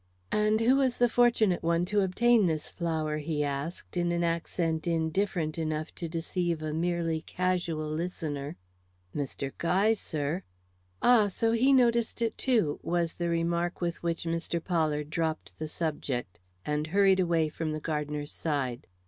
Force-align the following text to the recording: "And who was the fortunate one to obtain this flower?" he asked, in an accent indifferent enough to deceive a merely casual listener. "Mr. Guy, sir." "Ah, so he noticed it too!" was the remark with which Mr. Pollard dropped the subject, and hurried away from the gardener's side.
"And 0.31 0.61
who 0.61 0.77
was 0.77 0.97
the 0.97 1.07
fortunate 1.07 1.61
one 1.61 1.85
to 1.85 2.01
obtain 2.01 2.47
this 2.47 2.71
flower?" 2.71 3.17
he 3.17 3.43
asked, 3.43 3.95
in 3.95 4.11
an 4.11 4.23
accent 4.23 4.87
indifferent 4.87 5.59
enough 5.59 5.93
to 5.93 6.09
deceive 6.09 6.59
a 6.63 6.73
merely 6.73 7.21
casual 7.21 7.87
listener. 7.87 8.57
"Mr. 9.15 9.51
Guy, 9.59 9.93
sir." 9.93 10.41
"Ah, 11.03 11.27
so 11.27 11.51
he 11.51 11.71
noticed 11.71 12.19
it 12.19 12.35
too!" 12.35 12.79
was 12.81 13.17
the 13.17 13.29
remark 13.29 13.79
with 13.79 14.01
which 14.01 14.23
Mr. 14.23 14.59
Pollard 14.59 15.11
dropped 15.11 15.59
the 15.59 15.67
subject, 15.67 16.39
and 16.65 16.87
hurried 16.87 17.19
away 17.19 17.47
from 17.47 17.71
the 17.71 17.79
gardener's 17.79 18.31
side. 18.31 18.87